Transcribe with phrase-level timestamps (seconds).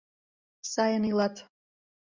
[0.71, 1.35] Сайын илат.